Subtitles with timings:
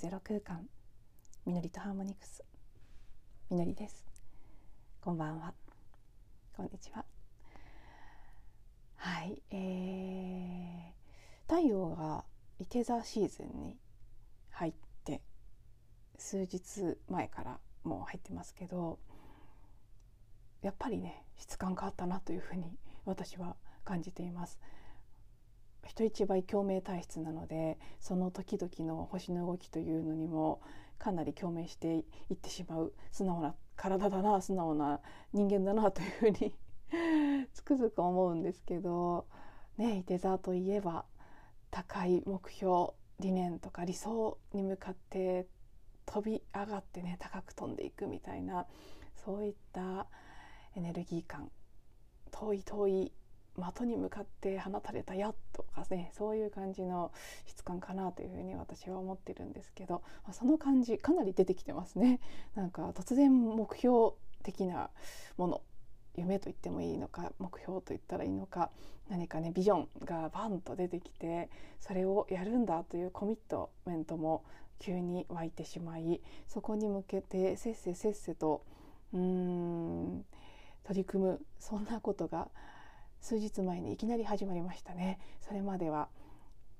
[0.00, 0.66] ゼロ空間。
[1.44, 2.42] みのりとハーモニクス。
[3.50, 4.06] みのりです。
[5.02, 5.52] こんばんは。
[6.56, 7.04] こんにちは。
[8.96, 12.24] はいえー、太陽が
[12.58, 13.76] いて座シーズンに
[14.48, 14.72] 入っ
[15.04, 15.20] て
[16.16, 18.98] 数日前からもう入ってますけど
[20.62, 23.54] やっぱりね質感変わったなというふうに私は
[23.84, 24.58] 感じています。
[25.82, 30.60] 人一倍共鳴体質なのでその時々の星の動きというのにも
[30.98, 35.00] かなり共鳴していってしまう素直な体だな素直な
[35.32, 36.54] 人間だなというふうに
[37.54, 39.26] つくづく思うんですけど
[39.78, 41.06] ねいて座といえば
[41.70, 45.46] 高い目標理念とか理想に向かって
[46.04, 48.66] 飛び上がってね高く飛んでいくみたいな
[49.16, 50.06] そういった
[50.74, 51.50] エネルギー感
[52.30, 53.12] 遠い遠い
[53.56, 57.12] 的に向かって放たれたやとかねそういう感じの
[57.46, 62.20] 質感かなというふうに私は思ってるんですけどその感じかなり出てきてますね。
[62.54, 64.90] なんか突然目標的な
[65.36, 65.62] もの
[66.16, 68.70] 夢と言ってもいいのか目標と言ったらいいのか
[69.08, 71.48] 何かねビジョンがバンと出てきて
[71.80, 74.44] それをやるんだというコミットメントも
[74.78, 78.64] 急に湧いてしまいそこに向けてせっせせっせと
[79.12, 80.24] うーん
[80.84, 82.48] 取り組むそんなことが
[83.20, 86.08] 数日前にいきなり始まりましたねそれまでは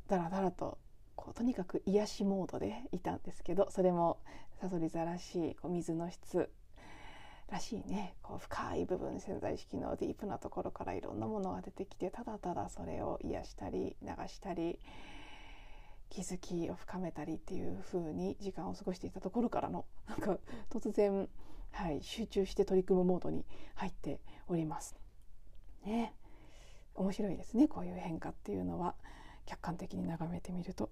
[0.09, 0.79] だらだらと
[1.15, 4.19] こうとにかく癒しモードでいたんですけどそれも
[4.61, 6.51] さそり座らしいこう水の質
[7.51, 14.79] らしいねこう深い部分潜在意識のディープなところからいろんなものが出てきてただただそれを癒したり流したり
[16.09, 20.39] 気づきを深めたりっていう風に時間を過ごしていたところからのなんか
[20.71, 21.29] 突然、
[21.71, 23.45] はい、集中して取り組むモードに
[23.77, 24.97] 入っております。
[25.85, 26.13] ね
[27.01, 28.95] 面白いですねこういう変化っていうのは。
[29.47, 30.91] 客観的に眺めてみると。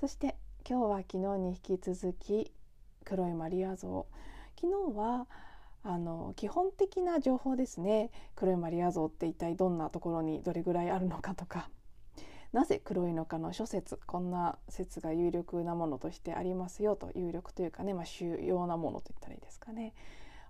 [0.00, 0.36] そして
[0.68, 2.52] 今日は昨日に引き続き
[3.04, 4.06] 黒いマリア像。
[4.60, 5.26] 昨日は
[5.84, 8.10] あの基本的な情報ですね。
[8.34, 11.70] 黒いマリア像って一体どんなところにどれぐらいあるのかとか。
[12.52, 19.94] なぜ黒いのかの諸説こんな説が有力なものとしてありますよと有力というかね、まあ、主要なものといったらいいですかね。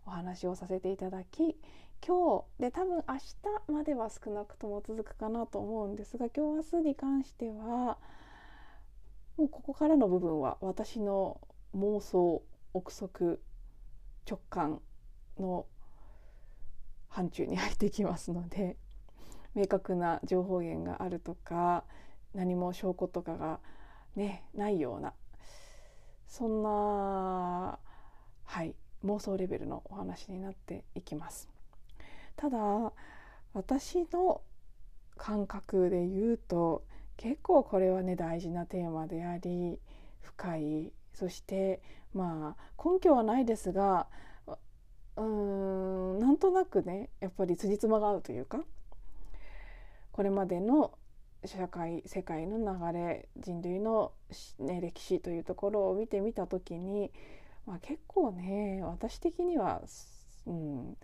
[0.06, 1.59] お話をさせていただき
[2.06, 7.99] 今日で多分明日までは少なくとも続くかなと思うんですが今日明日に関しては
[9.37, 11.41] もうここからの部分は私の
[11.75, 13.43] 妄想憶測
[14.25, 14.81] 直感
[15.41, 15.66] の
[17.09, 18.77] 範疇に入ってきますので
[19.56, 21.83] 明確な情報源があるとか
[22.34, 23.59] 何も証拠とかが
[24.15, 25.12] ねないような
[26.28, 27.81] そんな
[28.45, 31.56] はい妄想レベルのお話になっていきます。
[32.37, 32.59] ただ
[33.55, 34.41] 私の
[35.17, 36.85] 感覚で言うと
[37.17, 39.79] 結構これはね大事なテーマであり
[40.21, 40.93] 深い。
[41.17, 41.81] そして
[42.13, 44.07] まあ根拠はないですが
[45.17, 48.61] うーんなんとなくねやっぱり辻褄が合うというか
[50.13, 50.93] これまでの
[51.45, 54.13] 社会世界の流れ人類の、
[54.59, 57.11] ね、歴史というところを見てみた時に、
[57.67, 59.81] まあ、結構ね私的には、
[60.47, 60.97] うん、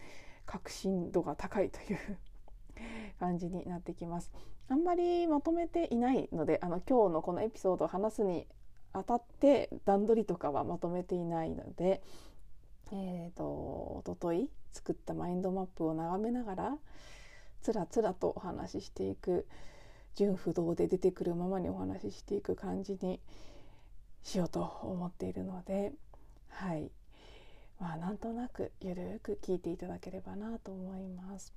[0.47, 1.99] 確信度が高いという
[3.19, 4.31] 感じになってきます。
[4.69, 8.47] あんまりまとめていないのであの今日のこのエピソードを話すに
[8.93, 12.03] あたって段取りとかはまとめていないので、
[12.93, 16.77] えーと、おととい作ったマインドマップを眺めながら
[17.61, 19.47] つらつらとお話ししていく
[20.15, 23.21] 純不動で出てくるままにお話ししていく感じに
[24.23, 25.93] しようと思っているので
[26.49, 26.91] はい
[27.83, 31.53] まあなんとなくゆるく聞いていただければなと思います。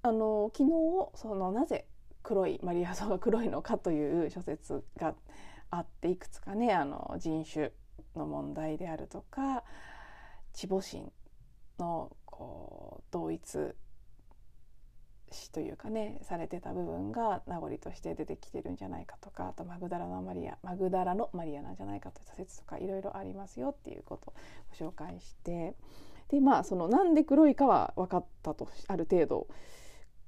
[0.00, 0.70] あの昨日
[1.14, 1.86] そのなぜ
[2.22, 5.14] 黒いマリア像が黒いのかという諸説が
[5.70, 7.70] あっていくつかねあの人種
[8.16, 9.62] の問題であるとか
[10.54, 11.12] 地母神
[11.78, 13.74] のこう同一
[15.32, 24.34] 死というかねされてた部分が名残として出てきてるんじゃないかとかあとマグダラのマリアマグダラのマリアなんじゃないかといった説とかいろいろありますよっていうことを
[24.78, 25.74] ご紹介して
[26.28, 29.46] でまあそのなんで黒いかは分かったとある程度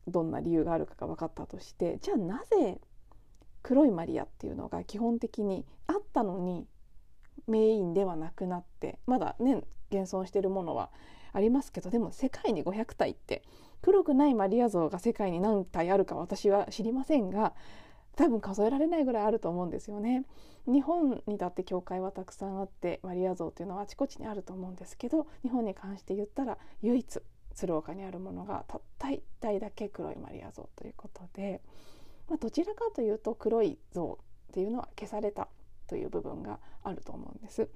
[0.06, 2.80] どんな理由があるかが分かったとしてじゃあなぜ
[3.62, 6.66] 黒いマリアっていうのが基本的にあったのに
[7.46, 10.90] メインではなくなってまだね現存してるものは
[11.34, 13.42] ありますけどでも世界に500体って
[13.82, 17.52] 黒くないマリア像が世界に何体あるか私は知りませんが
[18.16, 20.24] 多分数えられないぐらいあると思うんですよね。
[20.66, 27.20] 日本にだって教会はたくさんあってマリア像っていうのはあちこちにあると思うんですけど日本に関して言ったら唯一
[27.54, 31.60] 鶴岡にあるものがたった1体だけ黒いマリア像ということで
[32.28, 34.18] まあ、どちらかというと黒い像
[34.50, 35.48] っていうのは消された
[35.86, 37.68] という部分があると思うんです。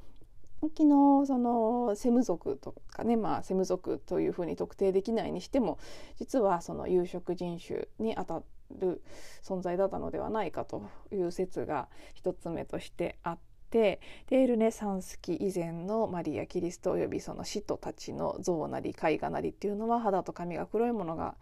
[0.61, 5.79] 昨日そのセム族とかね、まあ、セム族というふうに特定できないにしても
[6.19, 8.43] 実はその有色人種にあた
[8.77, 9.03] る
[9.43, 10.83] 存在だったのではないかと
[11.13, 14.01] いう説が一つ目としてあって。
[14.31, 21.35] でルネサンス期以前のマリア・キリストおよびその使徒たちの像なり絵画なりっていうのは肌と髪が黒いものが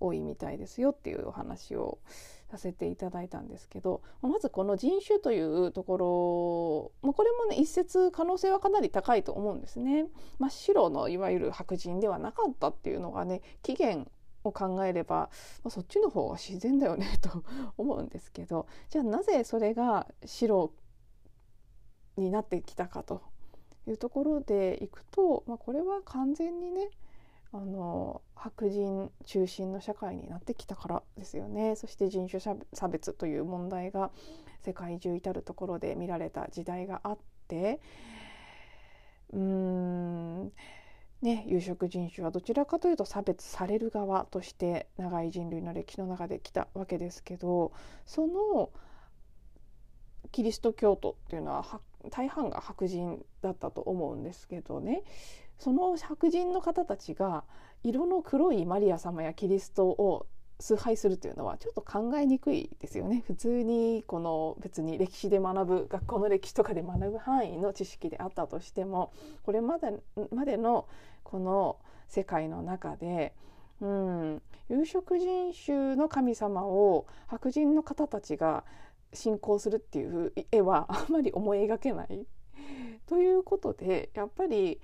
[0.00, 1.98] 多いみたいですよっていうお話を
[2.50, 10.06] させていただいたんですけどまずこの人種というところ、まあ、これもね一説可能性はかなり高いと思うんですね。
[10.38, 14.10] 真っ白のいわゆる白人ではなかったっていうのがね起源
[14.44, 15.30] を考えれば、
[15.62, 17.44] まあ、そっちの方が自然だよねと
[17.76, 20.72] 思うんですけどじゃあなぜそれが白
[22.16, 23.22] になってきたかと
[23.86, 26.88] いうところでいくと、まあ、これは完全にね
[27.58, 31.74] あの白人中心の社会になってきたからですよね。
[31.74, 34.12] そして人種差別という問題が
[34.60, 37.18] 世界中至る所で見られた時代があっ
[37.48, 37.80] て
[39.32, 40.52] うーん
[41.20, 47.72] ね、有色人種はどちらかというと差別される側として長い人類の歴史の中で来たわけですけど
[48.06, 48.70] その
[50.30, 55.02] キリスト教徒っていうのは大半が白人だったと思うんですけどね。
[55.58, 57.44] その白人の方たちが
[57.82, 60.26] 色の黒いマリア様やキリストを
[60.60, 69.12] 崇拝するというのはちょっと考えにくいですよね普通にこの別に歴史で学ぶ学校の歴史とかで学ぶ範囲の知識であったとしても
[69.44, 69.92] これまで
[70.32, 70.88] までの
[71.22, 71.76] この
[72.08, 73.34] 世界の中で、
[73.80, 78.64] うん、有色人種の神様を白人の方たちが
[79.12, 82.26] 信仰するっていう絵はあんまり思い描けない。
[83.06, 84.80] ということでやっぱり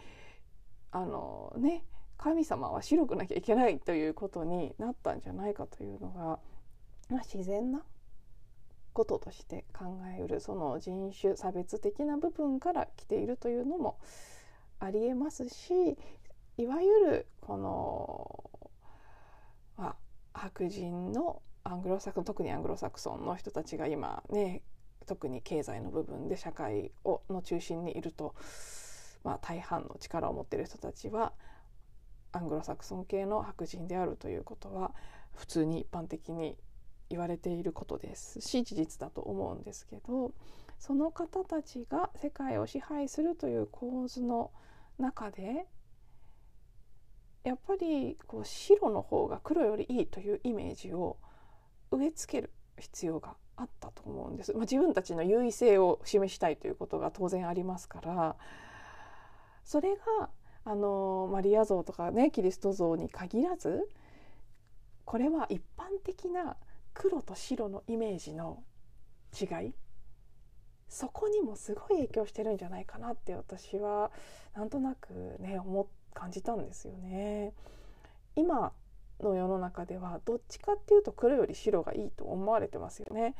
[0.94, 1.84] あのね
[2.16, 6.38] 神様は白くなきゃいけないということになったんじゃないかというのが、
[7.10, 7.82] まあ、自然な
[8.92, 9.86] こととして考
[10.16, 13.98] えうるその人種差別的な部分から来ているというのも
[14.78, 15.98] ありえますし
[16.58, 18.70] いわゆるこの、
[19.76, 19.96] まあ、
[20.32, 24.62] 白人のアングロサク特にアングロサクソンの人たちが今ね
[25.06, 28.36] 特に経済の部分で社会をの中心にいると
[29.24, 31.32] まあ、大半の力を持っている人たちは
[32.32, 34.92] アングロサクソン系の白人であるということは
[35.34, 36.56] 普通に一般的に
[37.10, 40.32] 言われていることですし事実だと思うんですけど
[40.78, 44.50] その方たちが世界を支配するという構図の
[44.98, 45.66] 中で
[47.44, 51.18] やっぱりこう白の方が黒よりいいというイメージを
[51.90, 54.52] 植え付ける必要があったと思うんです。
[54.52, 58.36] まあ、自分たちの優位性を示したいということが当然ありますから
[59.64, 60.30] それが
[60.64, 63.88] あのマリア像とかねキリスト像に限らず
[65.04, 66.56] これは一般的な
[66.94, 68.62] 黒と白のイメージの
[69.38, 69.74] 違い
[70.88, 74.10] そこにもすごい影響してるんじゃないかなって私は
[74.54, 77.52] なんとなくね思感じたんですよね。
[78.36, 78.72] 今
[79.20, 83.34] の世の中ではどっちかっていうと黒より白がいいと思われてますよね。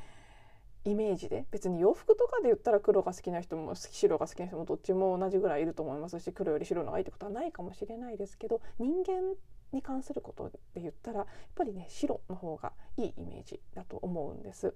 [0.84, 9.34] イメージで別に洋服とかで言ったら黒が好きな人も白が好きな人もどっちも同じぐらいいると思いますし黒より白の方がいいってことはないかもしれないですけど人間
[9.72, 14.74] に関することで言ったらやっぱりね白の方がいいイメージだと思うんです。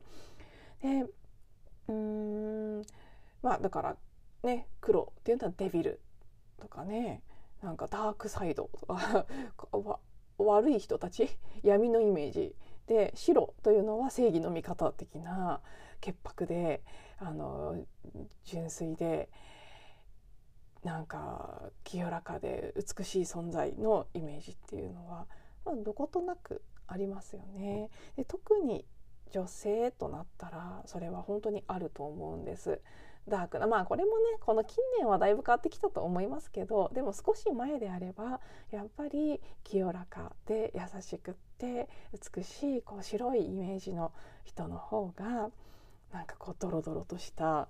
[0.83, 1.05] で
[1.89, 1.93] うー
[2.81, 2.83] ん
[3.43, 3.97] まあだから
[4.43, 6.01] ね黒っていうのはデビル
[6.61, 7.23] とかね
[7.63, 9.27] なんかダークサイドとか
[10.39, 11.29] 悪い人たち
[11.63, 12.55] 闇のイメージ
[12.87, 15.61] で白というのは正義の味方的な
[16.01, 16.83] 潔白で
[17.19, 17.77] あの
[18.45, 19.29] 純粋で
[20.85, 25.27] なんか清らかで美しい存在のイメージっていうのは、
[25.65, 27.91] まあ、どことなくありますよね。
[28.17, 28.87] で特に
[29.31, 32.81] 女性となったらそれは本当にあると思うんです。
[33.29, 38.41] ダークなまあこれもねこの近年はだいぶ変わってきたと思いますけどでも少し前であれば
[38.71, 41.89] やっぱり清らかで優しくって
[42.35, 44.13] 美しいこう白いイメージの
[44.45, 45.51] 人の方が
[46.13, 47.69] なんかこうドロドロとした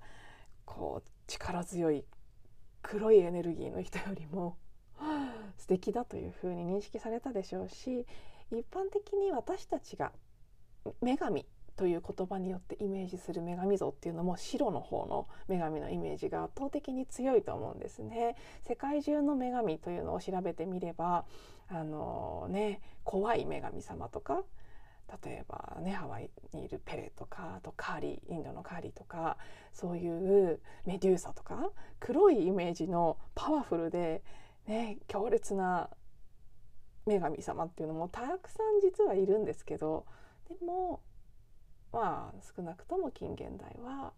[0.65, 2.05] こう力強い
[2.83, 4.57] 黒いエネルギーの人よりも
[5.59, 8.07] 素敵だというふうに認識されたでしょうし
[8.51, 10.13] 一般的に私たちが
[11.01, 18.35] 女神という言葉によってイメージする女神像っていうのも白の方の女神のイメージが圧倒的に強いと思うんですね。
[18.63, 21.25] 世界中の女神というのを調べてみれば
[21.69, 24.43] あのね怖い女神様とか
[25.25, 29.39] 例えばねハワイにいるペレとかあとカーリーインドのカーリーとか
[29.73, 34.23] そういうメデューサとか黒いイメージのパワフルで、
[34.67, 35.89] ね、強烈な
[37.07, 40.05] 女神様っていうのもたくさん実はいるんですけど
[40.49, 41.01] でも
[41.93, 44.13] まあ少なくとも近現代は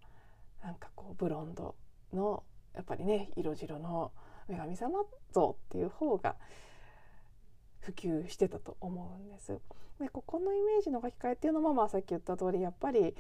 [0.63, 1.77] なんかこうブロンド
[2.13, 2.43] の
[2.75, 4.13] やっぱりね色白の
[4.49, 6.35] 女神様像っていう方が
[7.81, 9.59] 普及してたと思うんです。
[9.99, 13.15] でここのイメージの書き換えっていうのも、まあ、さっき言った通りやっぱり、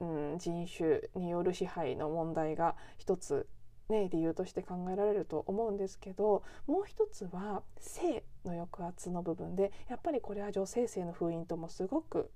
[0.00, 3.46] うん、人種による支配の問題が一つ、
[3.90, 12.30] ね、理由として考えられると思うんですけどもう一つは性の抑圧の部分でやっぱりこれは女性性の封印ともすごく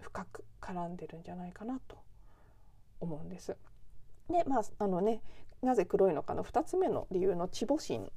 [0.00, 1.96] 深く絡んでるんじゃないかなと
[3.00, 3.56] 思うんです。
[4.28, 5.22] でまああのね
[5.62, 8.12] なぜ黒いのかの2つ目の理由の地母神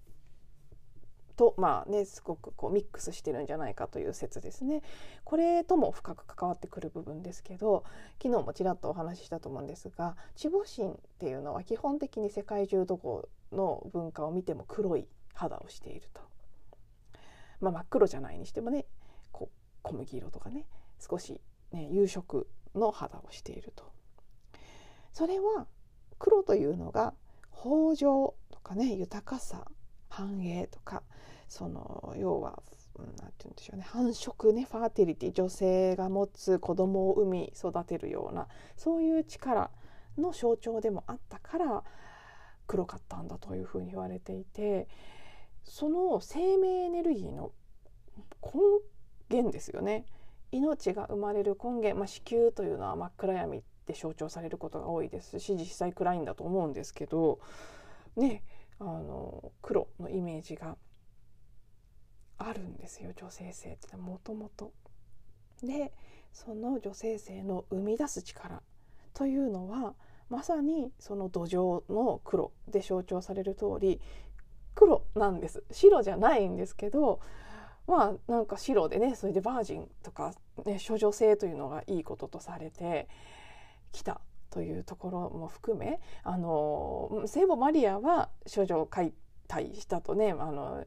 [1.36, 4.82] とまあねすごくこうミックスしてるんじゃないかという説ですね。
[5.24, 7.84] これとも深く関わってくる部分ですけど
[8.22, 16.22] 昨日もちらっとお話ししたと思うんですが地母神っていうのは基本的に世界中どこの文化を見ても黒い肌をしていると、
[17.60, 18.86] まあ、真っ黒じゃないにしてもね
[19.32, 20.65] こう小麦色とかね
[21.00, 23.86] 少し、ね、有色の肌をしていると。
[25.12, 25.68] それは
[26.20, 27.13] 黒というのが
[27.51, 29.65] 豊穣とかね豊かさ
[30.10, 31.04] 繁栄とか
[31.48, 32.62] その要は
[32.98, 33.84] 何て言うんでしょうね。
[33.84, 38.48] 繁殖ねファーティリティ女性が持つ子供を産み育てるような
[38.78, 39.70] そういう力
[40.18, 41.84] の象徴でもあったから
[42.68, 44.88] 黒かったんだというふうに言われていて
[45.64, 47.52] その生命エネルギーの
[48.42, 48.60] 根
[49.30, 50.06] 源ですよね。
[50.52, 57.40] 命が生まれる根源、まあ、子宮というのは真っ暗闇って象徴されることが多いですし実際暗いんだと思うんですけど
[58.16, 58.44] ね
[58.80, 60.78] あの黒のイメージが
[62.38, 64.72] あるんですよ女性性ってもともと。
[65.63, 65.94] で
[66.34, 68.62] その女性性の生み出す力
[69.13, 69.96] というのは
[70.30, 74.01] まさにその土壌の黒で象徴される通り
[74.74, 77.22] 黒なんです白じゃないんですけど
[77.88, 80.34] まあなんか白でねそれでバージンとか、
[80.65, 83.08] ね、処女性というのがいいこととされて
[83.92, 89.13] きたというところも含めあの聖母マリアは処女を解
[89.48, 90.86] 体したとねあの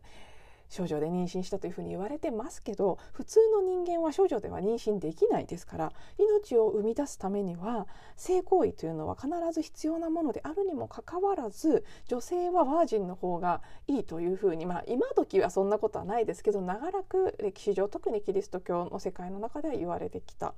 [0.69, 20.55] 少女で妊娠したというふうに言われてますけど普通の人間は少女では妊娠できないですから命を生み出すためには性行為というのは必ず必要なものであるにもかかわらず女性はバージンの方がいいというふうにまあ今時はそんなことはないですけど長らく歴史上特にキリスト教の世界の中では言われてきた。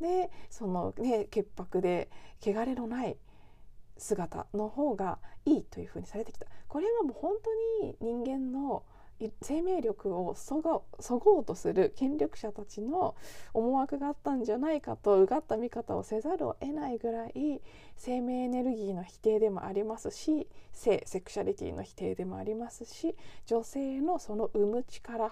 [0.00, 2.08] でそのね潔白で
[2.40, 3.18] 汚れのない
[3.98, 7.34] 姿の方がいいというふうにされてきたこれはもう本
[7.80, 8.82] 当に人間の
[9.42, 13.14] 生命力をそごそごうとする権力者たちの
[13.52, 17.60] 思惑があったんじゃないかとうがった見方をせざるを得ないぐらい
[17.96, 23.14] 生命エネルギーの否定でもありますし性セクシャリティの否定でもありますし
[23.46, 25.30] 女性のその生む力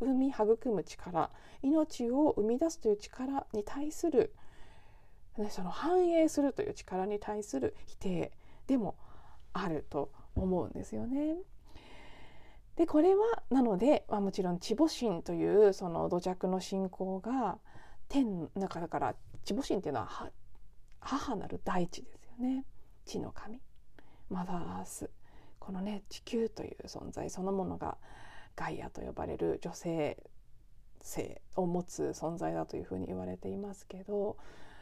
[0.00, 1.30] 生み育む力
[1.62, 4.34] 命を生み出すという力に対する、
[5.50, 8.32] その繁栄するという力に対する否定
[8.66, 8.96] でも
[9.52, 11.36] あると思うんですよね。
[12.80, 17.58] でこれはなので、まあ、もちろん地母神というその土着の信仰が
[18.08, 20.30] 天の中だから地母神っていうのは
[20.98, 22.64] 母なる大地ですよね。
[23.04, 23.60] 地の神。
[24.30, 25.10] マザーアース。
[25.58, 27.98] このね地球という存在そのものが
[28.56, 30.16] ガイアと呼ばれる女性
[31.02, 34.38] 性を持つ存在だというふうに言われていますけど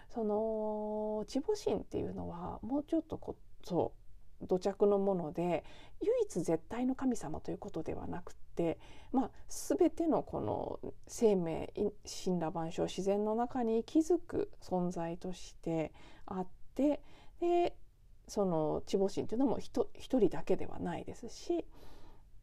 [0.09, 3.98] その地母神っていうのはもうちょっとこそう
[4.43, 5.65] 土着のもので
[6.01, 8.79] 唯一絶対の神様ということではなくて、
[9.13, 11.73] まあ、全てのこの生命
[12.25, 15.93] 神羅万象自然の中に息づく存在として
[16.27, 17.01] あって
[17.41, 17.77] で
[18.29, 21.65] その地母神というのも一人だけではないですし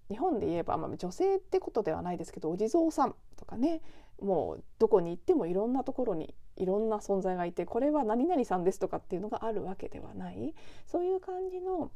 [0.09, 3.81] 日本で言えば、まあ、女性ってことではないですけどお地蔵さんとかね
[4.21, 10.53] もうどこに行ってもいろんなところにいろんな存在がいてこれは何々さんですとかっていうのがあるわけではない。
[10.85, 11.91] そういう感じの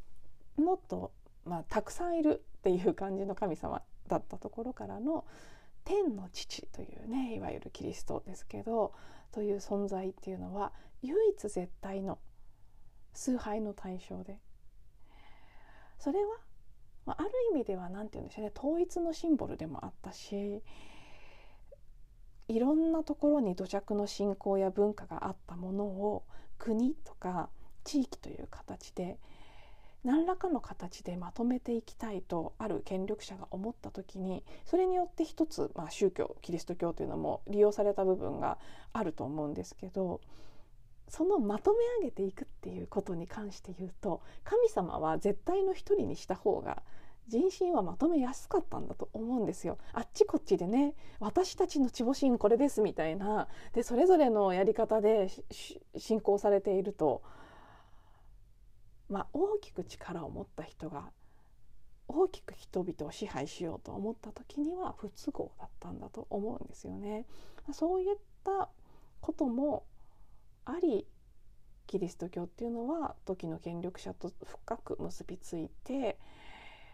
[0.57, 1.11] もっと、
[1.45, 5.25] まあ、たくさんいるっていう感じの神様だったところからの
[5.85, 8.93] 天の父というねいわゆるキリストですけど
[9.31, 12.19] という存在っていうのは唯一絶対の
[13.13, 14.39] 崇拝の対象で。
[15.99, 16.37] それは、
[17.05, 20.63] まあ、ある意味では何て言うんでしょうね統一のシンボルでもあったし
[22.49, 26.23] いろんなところに土着の信仰や文化があったものを
[26.57, 27.49] 国とか
[27.83, 29.17] 地域という形で
[30.03, 38.57] 何らかの形でまとめていきたいとある権力者が思った時にそれによって一つ、まあ、宗教キリスト教というのも利用された部分が
[38.93, 40.19] あると思うんですけど
[41.07, 46.81] そのまとめ上げていくっていうことに関して言うと神様は絶対の一人にした方が
[47.29, 49.77] 人心はまとめやすかったんだと思うんですよ。
[49.93, 55.29] あっちこっちでね私たちの地母神これですみたいなでそれぞれのやり方で
[55.95, 57.21] 信仰されていると、
[59.09, 61.11] まあ、大きく力を持った人が
[62.07, 67.25] 大きく人々を支配しようと思った時には不都合だったんだと思うんですよね。
[67.71, 68.69] そういった
[69.21, 69.85] ことも
[70.65, 71.05] あり
[71.85, 76.19] キリスト教っていうのは時の権力者と深く結びついて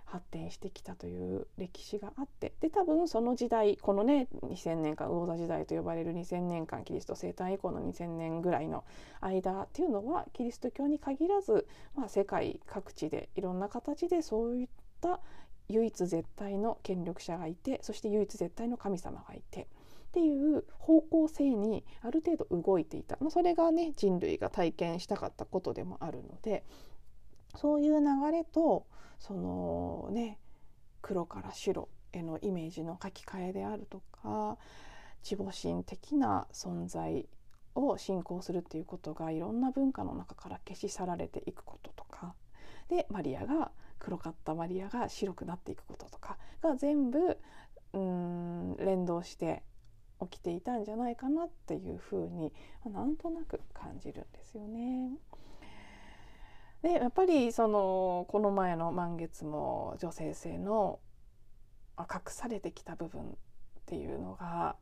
[0.06, 8.84] 発展してきたという歴史があってで多分その時代このね2000年間魚座時代と呼ばれる2000年間キリスト生誕以降の2000年ぐらいの
[9.22, 14.68] 間っていうのはキリスト教に限らず、まあ、世界各地でいろんな形でそういっ
[15.02, 15.20] た
[15.68, 19.68] 唯一絶対の権力者がいてそして唯一絶対の神様がいて。
[20.06, 26.64] っていう方向性にある程度動いていた、まあ、それがね人類が体験したかったことでもあるので
[27.56, 28.86] そういう流れと
[29.20, 30.40] そのね
[31.02, 34.58] 黒から白へのイメージの書き換えであるとか
[35.22, 37.28] 地母神的な存在
[37.76, 42.34] を信仰するっていうことがいろんな文化の中から消し去られていくこととか
[42.90, 47.38] でマリアが黒かったマリアが白くなっていくこととかが全部
[47.94, 49.64] うん連動して
[50.22, 52.54] 起きていたんじゃないかなっていうふうに
[52.86, 55.12] なんとなく感じるんですよね。
[56.86, 61.00] でやっぱりそのこの前の満月も女性性の
[61.98, 63.26] 隠されてきた部分っ
[63.88, 64.76] ていうのが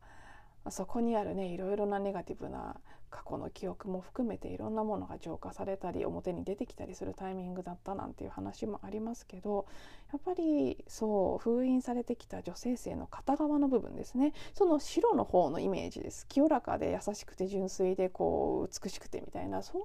[0.70, 2.76] そこにあるねいろいろなネガティブな
[3.14, 9.66] 過去の記憶も含めていろんなものが浄化されたり表に出てきたりするタイミングだったなんていう話もありますけど
[10.12, 14.32] やっぱりそう封印されてきた女性性の片側の部分ですね。
[14.52, 16.26] その白の方のイメージです。
[16.26, 19.82] 清らかで優しくて純粋でこう美しくてみたいなそう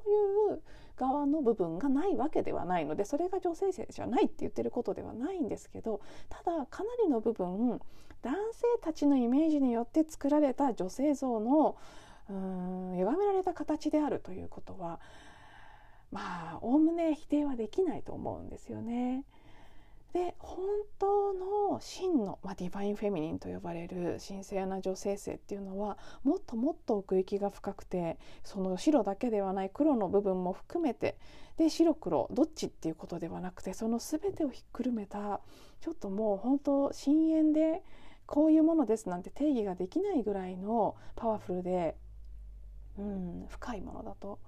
[0.53, 0.62] いう
[0.95, 7.79] 側の部分がないわけではないのでそれが女性性じゃないって言ってることではないんですけどただかなりの部分
[8.22, 11.77] 男性たちのイメージによって作られた女性像の
[12.29, 15.00] うん歪められた形であるということは
[16.12, 19.24] まあおおむね否定はできないと思うんですよね。
[20.14, 20.66] で本
[20.98, 31.16] 当の真の、まあ、ディバインフェミニンと呼ばれる神聖な女性性っていうのはもっともっと奥行きが深くてその白だけではない黒の部分も含めて
[31.58, 35.42] で白黒どっちっていうことではなくてその全てをひっくるめた
[35.79, 37.84] ちょっともう本当深淵で
[38.29, 41.96] こういうものですなんて定義ができないぐらいのパワフルで
[43.00, 44.39] うん、深いものだと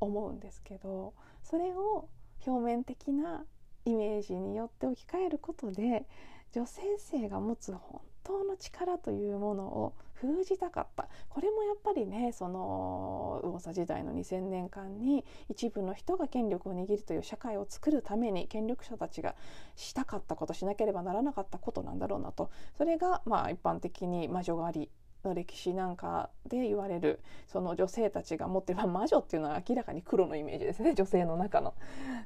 [0.00, 2.08] 思うんですけどそれを
[2.46, 3.44] 表面的な
[3.86, 6.04] イメージによって置き換えることで
[6.52, 11.08] 女性性が持つ本当の力というものを封じたかった。
[11.28, 19.34] これもやっぱりねその魚座時代の2,000年間に一部の人が権力を握るという社会を作るために権力者たちが
[19.74, 22.50] したかったことしなければならなかったことなんだろうなと。
[22.76, 24.90] それがまあ一般的に魔女狩り
[25.24, 30.94] の歴史なんかで言われるその女性たちが持ってる、魔女っていうのは明らかに黒のイメージですね。
[30.94, 31.74] 女性の中の。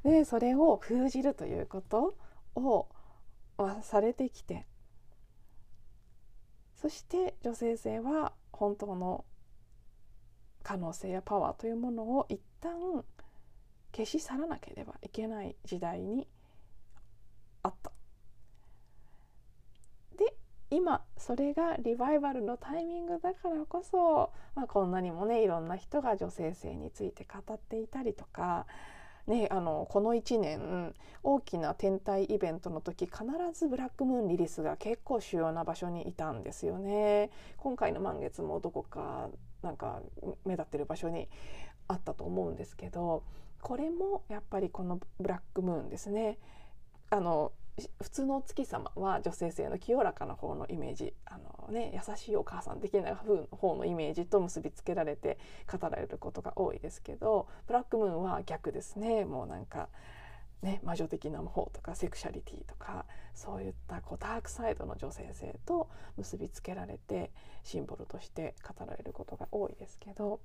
[0.04, 2.14] でそれを封じるということ
[2.54, 2.88] を
[3.82, 4.66] されてきて
[6.80, 9.26] そして女性性は本当の
[10.62, 13.04] 可能性やパワーというものを一旦
[13.92, 16.26] 消し去らなければいけない時代に
[17.62, 17.92] あった。
[20.16, 20.34] で
[20.70, 28.66] 今それがリバイバルのタイミングだからこそ、まあ、こんなにもねいろんな人が女性性について語っていたりとか、
[29.26, 37.30] ね、あのこの1年大きな天体イベントの時必ずブラックムーンリリスが結構主要な場所にいたんですよね。
[37.56, 39.28] 今回の満月もどこか
[39.62, 40.00] なんか
[40.44, 41.28] 目立ってる場所に
[41.88, 43.24] あったと思うんですけど
[43.60, 46.38] これもやっぱりこのブラックムーンですね。
[47.10, 47.52] あの
[48.02, 55.38] 普通のお月様は女性性の清らかな方のイメージあの、ね、優しいお母さん的な方のイメージと結びつけられて
[55.70, 59.88] 語られることが多いですけどブラックムーンは逆ですねもうなんか。
[60.62, 67.30] ね、魔女的な方とかセクシャリティとかそういったこうダークサイドの女性性と結びつけられて
[67.64, 70.40] シンボルとして語られることが多いですけど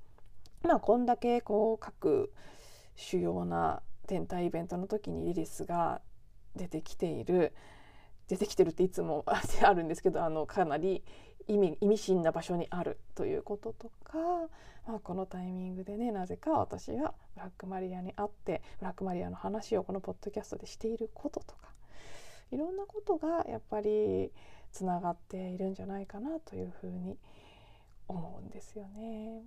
[0.63, 2.31] まあこんだけこう各
[2.95, 6.01] 主要な天体イベントの時にリリスが
[6.55, 7.53] 出てきている
[8.27, 11.03] 出てきてるっていつも あるんですけどあのかなり
[11.47, 14.17] 意味意味深な場所にあるということとか、
[14.87, 21.69] まあ、このタイミングでねなぜか私はブラックマリアに会ってブラックマリアの話をこのポッドキャストでしていることとか
[22.51, 24.31] いろんなことがやっぱり
[24.71, 27.17] つながっているんじゃないかなというふうに
[28.07, 29.43] 思うんですよね。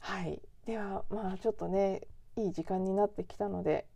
[0.00, 2.02] はいではまあちょっとね
[2.36, 3.86] いい時間になってきたので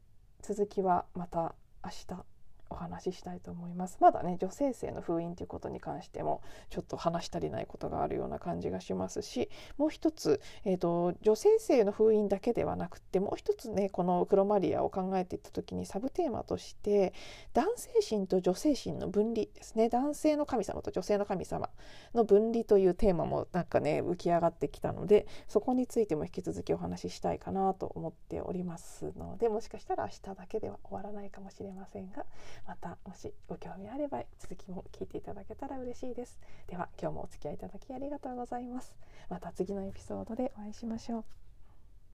[0.43, 2.30] 続きはまた明日。
[2.71, 3.99] お話ししたいと思います。
[4.01, 17.13] まだね女性性の封印ということに関してもちょっと話し足りないことがあるような感じがしますしもう一つ、えーと、女性性の封印だけではなくてもう一つねこのクロマリアを考えていった時にサブテーマとして
[17.53, 19.89] 男性心と女性心の分離ですね。
[19.89, 21.69] 男性の神様と女性の神様
[22.15, 32.25] の分離というテーマもなんかね浮き上がってきたのでそこについても引き続きお話ししたいかなと思っておりますのでもしかしたら明日だけでは終わらないかもしれませんが
[32.67, 36.39] またもしご興味あれば続きも聞いていただけたら嬉しいです。
[36.69, 38.95] では今日もお付き合いいただきありがとうございます。
[39.29, 41.40] また次のエピソードでお会いしましょう。